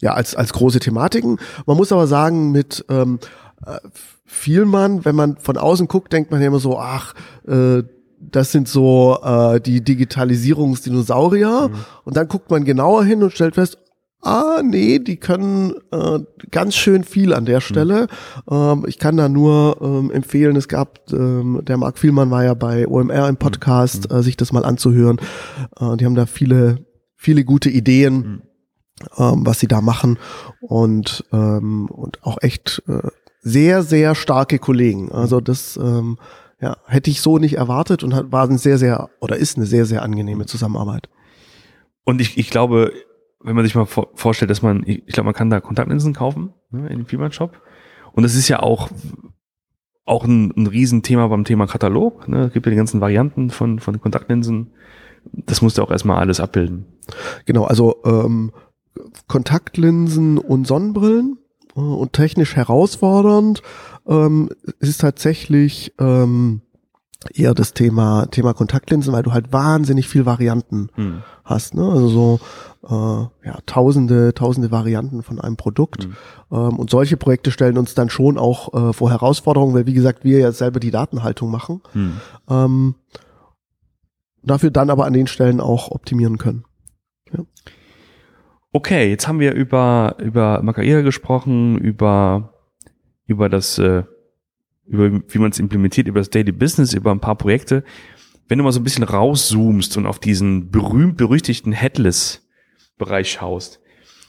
[0.00, 1.38] ja, als, als große Thematiken.
[1.66, 3.18] Man muss aber sagen, mit ähm,
[3.66, 3.78] äh,
[4.24, 7.14] Vielmann, wenn man von außen guckt, denkt man ja immer so, ach,
[7.46, 7.82] äh,
[8.20, 11.68] das sind so äh, die Digitalisierungsdinosaurier.
[11.68, 11.74] Mhm.
[12.04, 13.78] Und dann guckt man genauer hin und stellt fest,
[14.22, 17.62] ah, nee, die können äh, ganz schön viel an der mhm.
[17.62, 18.06] Stelle.
[18.48, 18.54] Mhm.
[18.54, 22.54] Ähm, ich kann da nur ähm, empfehlen, es gab, ähm, der Marc Vielmann war ja
[22.54, 24.18] bei OMR im Podcast, mhm.
[24.18, 25.18] äh, sich das mal anzuhören.
[25.80, 26.84] Äh, die haben da viele,
[27.16, 28.42] viele gute Ideen.
[29.16, 30.18] Ähm, was sie da machen
[30.60, 33.08] und, ähm, und auch echt äh,
[33.40, 35.10] sehr, sehr starke Kollegen.
[35.10, 36.18] Also das ähm,
[36.60, 39.66] ja, hätte ich so nicht erwartet und hat, war ein sehr, sehr oder ist eine
[39.66, 41.08] sehr, sehr angenehme Zusammenarbeit.
[42.04, 42.92] Und ich, ich glaube,
[43.42, 46.12] wenn man sich mal vor, vorstellt, dass man, ich, ich glaube, man kann da Kontaktlinsen
[46.12, 47.58] kaufen ne, in dem Firmenshop.
[48.12, 48.90] Und das ist ja auch
[50.04, 52.26] auch ein, ein Riesenthema beim Thema Katalog.
[52.26, 52.46] Ne?
[52.46, 54.72] Es gibt ja die ganzen Varianten von, von Kontaktlinsen.
[55.24, 56.86] Das musst du auch erstmal alles abbilden.
[57.46, 58.50] Genau, also ähm,
[59.28, 61.38] Kontaktlinsen und Sonnenbrillen
[61.76, 63.62] äh, und technisch herausfordernd
[64.06, 66.62] ähm, ist tatsächlich ähm,
[67.34, 71.22] eher das Thema Thema Kontaktlinsen, weil du halt wahnsinnig viel Varianten hm.
[71.44, 71.82] hast, ne?
[71.82, 72.40] Also so
[72.88, 76.16] äh, ja tausende tausende Varianten von einem Produkt hm.
[76.50, 80.24] ähm, und solche Projekte stellen uns dann schon auch äh, vor Herausforderungen, weil wie gesagt
[80.24, 81.82] wir ja selber die Datenhaltung machen.
[81.92, 82.20] Hm.
[82.48, 82.94] Ähm,
[84.42, 86.64] dafür dann aber an den Stellen auch optimieren können.
[87.32, 87.44] Ja.
[88.72, 92.54] Okay, jetzt haben wir über, über Macaira gesprochen, über,
[93.26, 94.04] über das, äh,
[94.86, 97.82] über wie man es implementiert, über das Daily Business, über ein paar Projekte.
[98.46, 103.80] Wenn du mal so ein bisschen rauszoomst und auf diesen berühmt-berüchtigten Headless-Bereich schaust,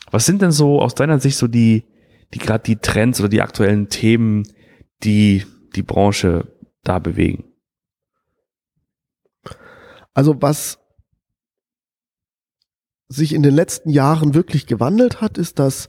[0.10, 1.86] was sind denn so aus deiner Sicht so die,
[2.34, 4.48] die gerade die Trends oder die aktuellen Themen,
[5.04, 6.52] die die Branche
[6.84, 7.46] da bewegen?
[10.14, 10.81] Also was
[13.12, 15.88] sich in den letzten Jahren wirklich gewandelt hat, ist, dass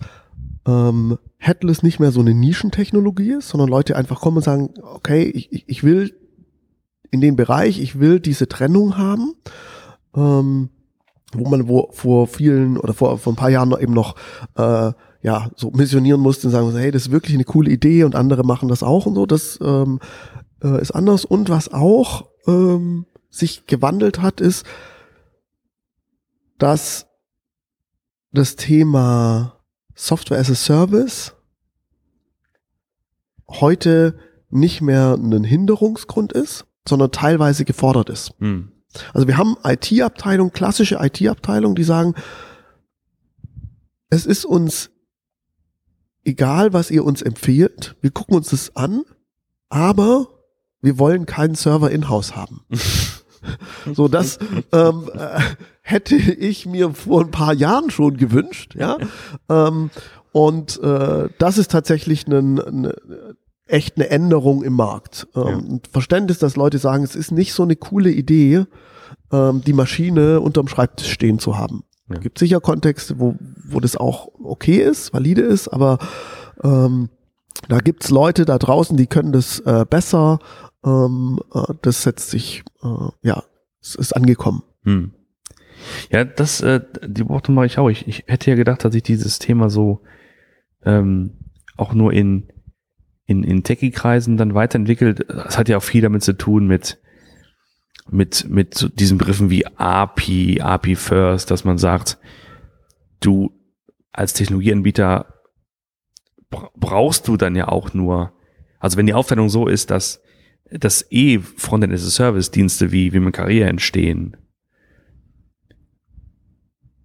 [0.67, 5.25] ähm, Headless nicht mehr so eine Nischentechnologie ist, sondern Leute einfach kommen und sagen, okay,
[5.25, 6.15] ich, ich will
[7.11, 9.35] in den Bereich, ich will diese Trennung haben.
[10.15, 10.71] Ähm,
[11.35, 14.17] wo man wo vor vielen oder vor, vor ein paar Jahren eben noch
[14.57, 18.15] äh, ja so missionieren musste und sagen, hey, das ist wirklich eine coole Idee und
[18.15, 19.27] andere machen das auch und so.
[19.27, 20.01] Das ähm,
[20.63, 21.25] äh, ist anders.
[21.25, 24.67] Und was auch ähm, sich gewandelt hat, ist,
[26.59, 27.07] dass
[28.33, 29.61] das Thema
[29.95, 31.35] Software as a Service
[33.49, 34.19] heute
[34.51, 38.35] nicht mehr ein Hinderungsgrund ist, sondern teilweise gefordert ist.
[38.39, 38.73] Hm.
[39.15, 42.15] Also wir haben IT-Abteilungen, klassische IT-Abteilungen, die sagen,
[44.11, 44.91] es ist uns
[46.25, 49.03] egal, was ihr uns empfiehlt, wir gucken uns das an,
[49.69, 50.29] aber
[50.81, 52.65] wir wollen keinen Server in-house haben.
[53.95, 54.39] so, das
[54.73, 55.41] ähm, äh,
[55.83, 58.99] hätte ich mir vor ein paar Jahren schon gewünscht, ja.
[59.49, 59.91] ähm,
[60.33, 62.93] und äh, das ist tatsächlich ein, ein,
[63.67, 65.29] echt eine Änderung im Markt.
[65.35, 65.79] Ähm, ja.
[65.93, 68.65] Verständnis, dass Leute sagen, es ist nicht so eine coole Idee,
[69.31, 71.85] ähm, die Maschine unterm Schreibtisch stehen zu haben.
[72.09, 72.19] Ja.
[72.19, 75.99] Gibt sicher Kontexte, wo, wo das auch okay ist, valide ist, aber
[76.63, 77.09] ähm,
[77.69, 80.39] da gibt's Leute da draußen, die können das äh, besser.
[80.85, 83.45] Ähm, äh, das setzt sich, äh, ja,
[83.81, 84.63] es ist angekommen.
[84.85, 85.13] Hm.
[86.11, 87.89] Ja, das, äh, die Worte mache ich auch.
[87.89, 90.03] Ich, ich hätte ja gedacht, dass ich dieses Thema so
[90.85, 91.39] ähm,
[91.77, 92.49] auch nur in,
[93.27, 95.27] in, in Techie-Kreisen dann weiterentwickelt.
[95.29, 97.01] Das hat ja auch viel damit zu tun mit,
[98.11, 102.19] mit, mit diesen Begriffen wie API, API First, dass man sagt,
[103.21, 103.53] du
[104.13, 105.27] als Technologieanbieter
[106.77, 108.33] brauchst du dann ja auch nur,
[108.79, 110.22] also wenn die Aufteilung so ist, dass
[110.79, 114.37] dass eh Frontend as a Service Dienste wie, wie mit Karriere entstehen,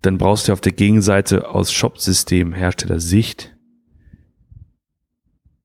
[0.02, 3.56] dann brauchst du auf der Gegenseite aus Shop-System Hersteller Sicht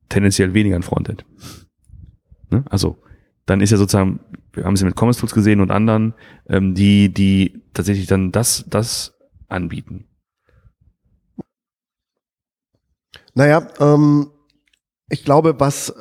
[0.08, 1.24] tendenziell weniger ein Frontend.
[2.50, 2.64] Ne?
[2.68, 3.02] Also
[3.46, 4.20] dann ist ja sozusagen,
[4.52, 6.14] wir haben es ja mit Commerce Tools gesehen und anderen,
[6.48, 9.14] ähm, die, die tatsächlich dann das, das
[9.48, 10.06] anbieten.
[13.34, 14.30] Naja, ähm,
[15.08, 15.94] ich glaube, was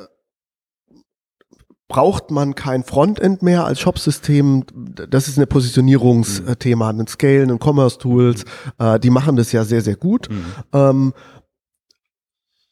[1.92, 4.64] braucht man kein Frontend mehr als Shopsystem.
[5.10, 8.46] Das ist eine Positionierungsthema, ein Scale, ein Commerce Tools,
[8.78, 10.30] äh, die machen das ja sehr, sehr gut.
[10.30, 10.44] Mhm.
[10.72, 11.12] Ähm,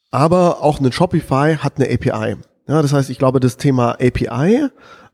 [0.09, 2.35] aber auch ein Shopify hat eine API.
[2.67, 4.69] Ja, das heißt, ich glaube, das Thema API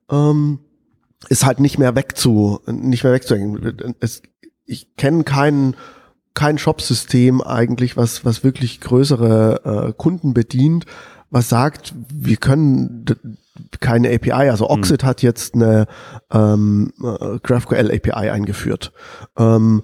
[0.10, 0.60] ähm,
[1.28, 3.96] ist halt nicht mehr wegzu, nicht mehr wegzuhängen.
[4.00, 4.22] Es,
[4.66, 5.76] ich kenne keinen
[6.34, 10.86] kein Shopsystem eigentlich, was was wirklich größere äh, Kunden bedient,
[11.30, 13.06] was sagt, wir können
[13.80, 14.50] keine API.
[14.50, 15.08] Also Oxid mhm.
[15.08, 15.88] hat jetzt eine
[16.32, 18.92] ähm, äh, GraphQL API eingeführt.
[19.38, 19.84] Ähm,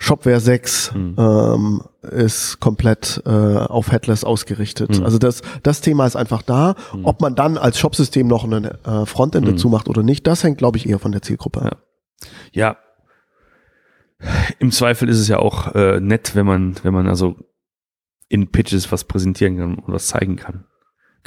[0.00, 1.14] Shopware 6 mhm.
[1.18, 4.98] ähm, ist komplett äh, auf Headless ausgerichtet.
[4.98, 5.04] Mhm.
[5.04, 6.76] Also das, das Thema ist einfach da.
[6.94, 7.04] Mhm.
[7.04, 9.52] Ob man dann als Shopsystem noch ein äh, Frontend mhm.
[9.52, 11.82] dazu macht oder nicht, das hängt, glaube ich, eher von der Zielgruppe ab.
[12.52, 12.76] Ja.
[14.20, 14.28] ja.
[14.58, 17.36] Im Zweifel ist es ja auch äh, nett, wenn man, wenn man also
[18.28, 20.64] in Pitches was präsentieren kann und was zeigen kann.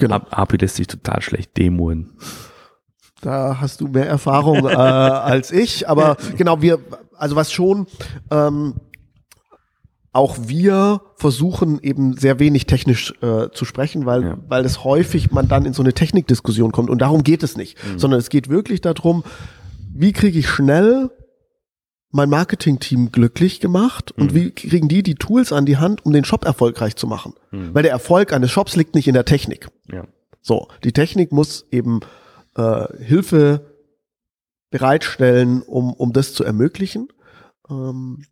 [0.02, 0.20] Genau.
[0.32, 2.18] API lässt sich total schlecht demoen.
[3.22, 6.80] Da hast du mehr Erfahrung äh, als ich, aber genau, wir,
[7.16, 7.86] also was schon,
[8.32, 8.74] ähm,
[10.12, 14.38] auch wir versuchen eben sehr wenig technisch äh, zu sprechen, weil, ja.
[14.48, 17.78] weil es häufig man dann in so eine Technikdiskussion kommt und darum geht es nicht,
[17.86, 18.00] mhm.
[18.00, 19.24] sondern es geht wirklich darum,
[19.94, 21.12] wie kriege ich schnell
[22.12, 24.36] mein Marketing-Team glücklich gemacht und mhm.
[24.36, 27.34] wie kriegen die die Tools an die Hand, um den Shop erfolgreich zu machen?
[27.52, 27.74] Mhm.
[27.74, 29.70] Weil der Erfolg eines Shops liegt nicht in der Technik.
[29.91, 30.08] Ja.
[30.41, 31.99] So, die Technik muss eben
[32.56, 33.71] äh, Hilfe
[34.69, 37.10] bereitstellen, um, um das zu ermöglichen.
[37.69, 38.25] Ähm,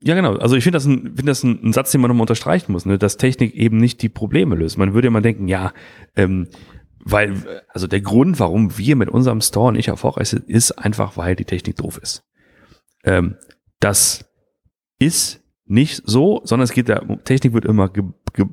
[0.00, 0.36] ja, genau.
[0.36, 2.86] Also ich finde das, ein, finde das ein, ein Satz, den man nochmal unterstreichen muss,
[2.86, 2.98] ne?
[2.98, 4.78] dass Technik eben nicht die Probleme löst.
[4.78, 5.72] Man würde ja mal denken, ja,
[6.16, 6.48] ähm,
[7.04, 11.34] weil, also der Grund, warum wir mit unserem Store nicht erfolgreich sind, ist einfach, weil
[11.34, 12.24] die Technik doof ist.
[13.04, 13.36] Ähm,
[13.80, 14.24] das
[14.98, 18.46] ist nicht so, sondern es geht da, Technik wird immer ge, ge,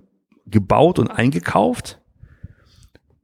[0.45, 1.99] gebaut und eingekauft.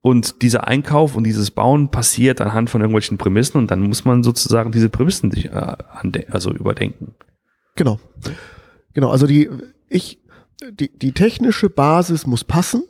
[0.01, 4.21] Und dieser Einkauf und dieses Bauen passiert anhand von irgendwelchen Prämissen und dann muss man
[4.21, 5.75] sozusagen diese Prämissen sich äh,
[6.29, 7.15] also überdenken.
[7.75, 7.99] Genau.
[8.93, 9.49] Genau, also die,
[9.89, 10.19] ich,
[10.71, 12.83] die, die technische Basis muss passen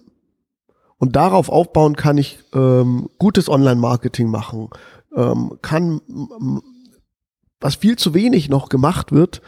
[0.97, 4.69] und darauf aufbauen kann ich ähm, gutes Online-Marketing machen.
[5.15, 6.01] Ähm, kann,
[7.59, 9.41] was viel zu wenig noch gemacht wird,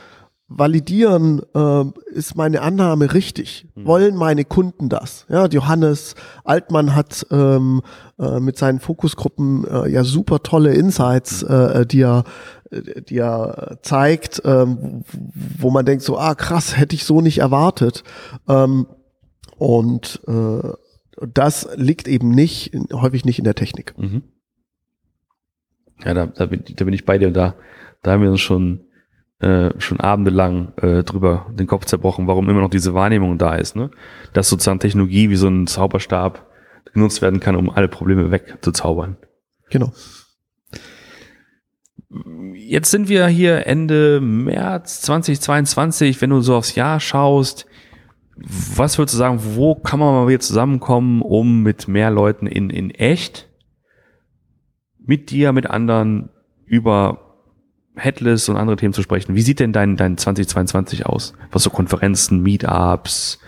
[0.50, 3.68] validieren, äh, ist meine Annahme richtig?
[3.76, 3.86] Mhm.
[3.86, 5.26] Wollen meine Kunden das?
[5.30, 7.82] Ja, Johannes Altmann hat ähm,
[8.18, 11.50] äh, mit seinen Fokusgruppen äh, ja super tolle Insights, mhm.
[11.50, 12.24] äh, die er
[12.72, 15.06] die er zeigt, ähm,
[15.58, 18.04] wo man denkt so, ah krass, hätte ich so nicht erwartet.
[18.50, 18.88] Ähm,
[19.58, 20.70] und äh,
[21.34, 23.98] das liegt eben nicht, häufig nicht in der Technik.
[23.98, 24.24] Mhm.
[26.04, 27.32] Ja, da, da, bin, da bin ich bei dir.
[27.32, 27.56] Da,
[28.04, 28.82] da haben wir uns schon,
[29.40, 33.76] äh, schon abendelang äh, drüber den Kopf zerbrochen, warum immer noch diese Wahrnehmung da ist.
[33.76, 33.92] Ne?
[34.34, 36.48] Dass sozusagen Technologie wie so ein Zauberstab
[36.94, 39.18] genutzt werden kann, um alle Probleme wegzuzaubern.
[39.70, 39.92] Genau.
[42.54, 46.22] Jetzt sind wir hier Ende März 2022.
[46.22, 47.68] Wenn du so aufs Jahr schaust,
[48.36, 52.70] was würdest du sagen, wo kann man mal wieder zusammenkommen, um mit mehr Leuten in,
[52.70, 53.50] in echt,
[54.98, 56.30] mit dir, mit anderen
[56.66, 57.27] über
[57.98, 59.36] Headless und andere Themen zu sprechen?
[59.36, 63.40] Wie sieht denn dein, dein 2022 aus, was so Konferenzen, Meetups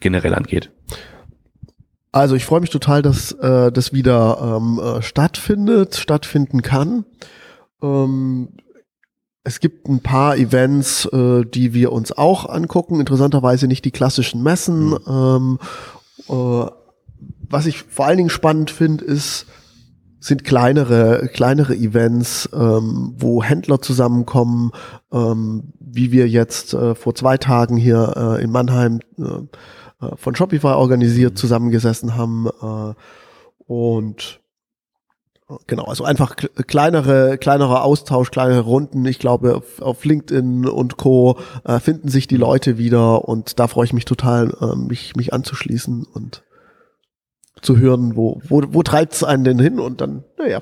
[0.00, 0.70] generell angeht?
[2.12, 7.04] Also ich freue mich total, dass äh, das wieder ähm, äh, stattfindet, stattfinden kann.
[7.82, 8.48] Ähm,
[9.44, 13.00] es gibt ein paar Events, äh, die wir uns auch angucken.
[13.00, 14.96] Interessanterweise nicht die klassischen Messen.
[15.06, 15.58] Ähm,
[16.28, 16.66] äh,
[17.48, 19.46] was ich vor allen Dingen spannend finde, ist,
[20.20, 24.70] sind kleinere, kleinere Events, ähm, wo Händler zusammenkommen,
[25.12, 30.36] ähm, wie wir jetzt äh, vor zwei Tagen hier äh, in Mannheim äh, äh von
[30.36, 32.48] Shopify organisiert zusammengesessen haben.
[32.62, 32.94] Äh,
[33.66, 34.40] und
[35.66, 39.04] Genau, also einfach kleinere, kleinerer Austausch, kleinere Runden.
[39.04, 41.38] Ich glaube, auf, auf LinkedIn und Co.
[41.64, 45.32] Äh, finden sich die Leute wieder und da freue ich mich total, äh, mich, mich
[45.32, 46.44] anzuschließen und
[47.62, 50.60] zu hören, wo, wo, wo treibt es einen denn hin und dann, naja,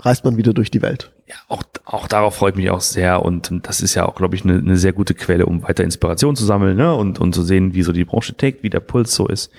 [0.00, 1.12] reist man wieder durch die Welt.
[1.26, 4.34] Ja, auch, auch darauf freue ich mich auch sehr und das ist ja auch, glaube
[4.34, 6.94] ich, eine, eine sehr gute Quelle, um weiter Inspiration zu sammeln ne?
[6.94, 9.50] und, und zu sehen, wie so die Branche tickt, wie der Puls so ist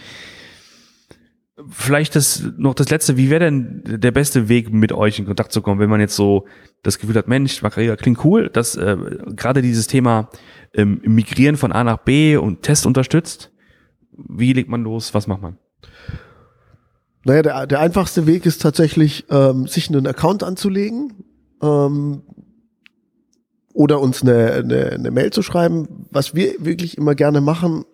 [1.70, 5.52] vielleicht das noch das letzte, wie wäre denn der beste Weg, mit euch in Kontakt
[5.52, 6.46] zu kommen, wenn man jetzt so
[6.84, 8.98] das Gefühl hat, Mensch, Macarena klingt cool, dass äh,
[9.36, 10.30] gerade dieses Thema
[10.74, 13.52] ähm, Migrieren von A nach B und Test unterstützt.
[14.12, 15.14] Wie legt man los?
[15.14, 15.58] Was macht man?
[17.26, 21.26] Naja, der, der einfachste Weg ist tatsächlich, ähm, sich einen Account anzulegen
[21.62, 22.22] ähm,
[23.74, 26.08] oder uns eine, eine, eine Mail zu schreiben.
[26.12, 27.86] Was wir wirklich immer gerne machen,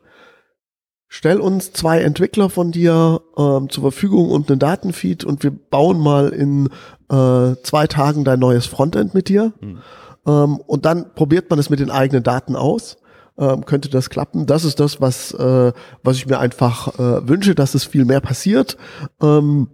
[1.08, 6.00] stell uns zwei Entwickler von dir ähm, zur Verfügung und einen Datenfeed und wir bauen
[6.00, 6.68] mal in
[7.10, 9.54] äh, zwei Tagen dein neues Frontend mit dir.
[9.62, 9.80] Mhm.
[10.28, 12.98] Ähm, und dann probiert man es mit den eigenen Daten aus.
[13.42, 14.46] Ähm, könnte das klappen?
[14.46, 15.74] Das ist das, was, äh,
[16.04, 18.78] was ich mir einfach äh, wünsche, dass es viel mehr passiert.
[19.20, 19.68] Ähm,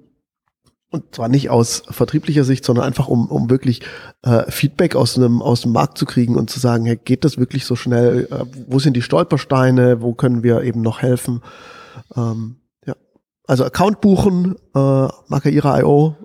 [0.90, 3.82] und zwar nicht aus vertrieblicher Sicht, sondern einfach um, um wirklich
[4.24, 7.38] äh, Feedback aus einem aus dem Markt zu kriegen und zu sagen, hey, geht das
[7.38, 8.30] wirklich so schnell?
[8.32, 10.02] Äh, wo sind die Stolpersteine?
[10.02, 11.42] Wo können wir eben noch helfen?
[12.16, 12.96] Ähm, ja,
[13.46, 16.16] also Account buchen, äh, Markaira.io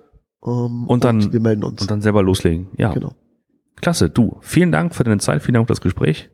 [0.45, 2.67] ähm, und dann und wir melden uns und dann selber loslegen.
[2.77, 3.11] Ja, genau.
[3.75, 4.09] Klasse.
[4.09, 6.29] Du, vielen Dank für deine Zeit, vielen Dank für das Gespräch.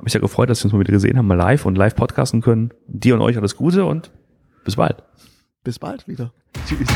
[0.00, 1.94] Habe mich sehr gefreut, dass wir uns mal wieder gesehen haben, mal live und live
[1.94, 2.70] podcasten können.
[2.86, 4.10] Dir und euch alles Gute und
[4.64, 5.02] bis bald.
[5.62, 6.32] Bis bald wieder.
[6.66, 6.88] Tschüss.